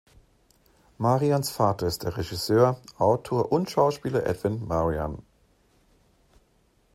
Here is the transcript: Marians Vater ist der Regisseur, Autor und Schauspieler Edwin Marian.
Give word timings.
Marians 0.97 1.51
Vater 1.51 1.85
ist 1.85 2.01
der 2.01 2.17
Regisseur, 2.17 2.81
Autor 2.97 3.51
und 3.51 3.69
Schauspieler 3.69 4.25
Edwin 4.25 4.65
Marian. 4.67 5.19